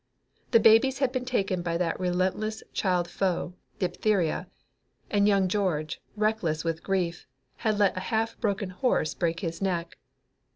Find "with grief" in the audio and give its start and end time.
6.63-7.27